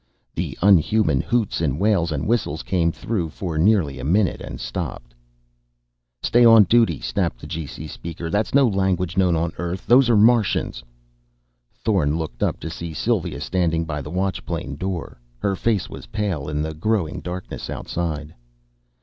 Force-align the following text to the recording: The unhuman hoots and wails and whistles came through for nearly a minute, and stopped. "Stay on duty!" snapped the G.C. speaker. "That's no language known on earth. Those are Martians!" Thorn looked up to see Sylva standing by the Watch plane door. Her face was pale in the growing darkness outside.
The 0.33 0.57
unhuman 0.63 1.21
hoots 1.21 1.61
and 1.61 1.79
wails 1.79 2.11
and 2.11 2.25
whistles 2.25 2.63
came 2.63 2.91
through 2.91 3.29
for 3.29 3.59
nearly 3.59 3.99
a 3.99 4.03
minute, 4.03 4.41
and 4.41 4.59
stopped. 4.59 5.13
"Stay 6.23 6.43
on 6.43 6.63
duty!" 6.63 6.99
snapped 6.99 7.39
the 7.39 7.45
G.C. 7.45 7.85
speaker. 7.85 8.27
"That's 8.31 8.55
no 8.55 8.67
language 8.67 9.15
known 9.15 9.35
on 9.35 9.53
earth. 9.59 9.85
Those 9.85 10.09
are 10.09 10.17
Martians!" 10.17 10.83
Thorn 11.75 12.17
looked 12.17 12.41
up 12.41 12.59
to 12.61 12.69
see 12.71 12.95
Sylva 12.95 13.39
standing 13.41 13.85
by 13.85 14.01
the 14.01 14.09
Watch 14.09 14.43
plane 14.43 14.75
door. 14.75 15.21
Her 15.37 15.55
face 15.55 15.87
was 15.87 16.07
pale 16.07 16.49
in 16.49 16.63
the 16.63 16.73
growing 16.73 17.19
darkness 17.19 17.69
outside. 17.69 18.33